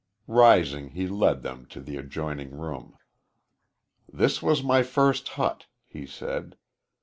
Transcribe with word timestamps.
Rising, 0.25 0.89
he 0.93 1.07
led 1.07 1.43
them 1.43 1.67
to 1.67 1.79
the 1.79 1.97
adjoining 1.97 2.57
room. 2.57 2.97
"This 4.11 4.41
was 4.41 4.63
my 4.63 4.81
first 4.81 5.27
hut," 5.37 5.67
he 5.85 6.07
said. 6.07 6.57